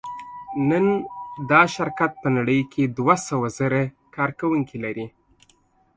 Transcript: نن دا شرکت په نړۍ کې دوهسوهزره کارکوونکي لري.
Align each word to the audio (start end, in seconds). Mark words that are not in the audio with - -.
نن 0.69 0.85
دا 1.49 1.61
شرکت 1.75 2.11
په 2.23 2.27
نړۍ 2.37 2.59
کې 2.71 2.83
دوهسوهزره 2.97 3.83
کارکوونکي 4.15 4.77
لري. 4.85 5.05